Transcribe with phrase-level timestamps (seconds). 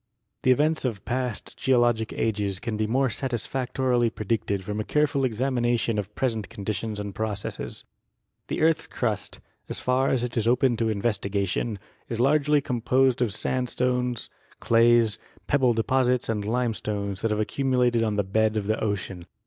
[0.41, 5.99] The events of past geologic ages can be most satisfactorily predicted from a careful examination
[5.99, 7.83] of present conditions and processes.
[8.47, 11.77] The earth's crust, as far as it is open to investigation,
[12.09, 14.27] is largely composed of sandstones,
[14.59, 19.27] clays, pebble deposits and limestones that have accumulated on the bed of the ocean.